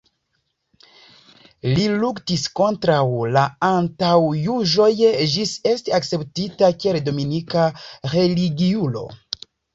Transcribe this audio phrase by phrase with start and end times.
[1.73, 3.03] Li luktis kontraŭ
[3.35, 4.89] la antaŭjuĝoj
[5.35, 7.69] ĝis esti akceptita kiel dominika
[8.17, 9.07] religiulo.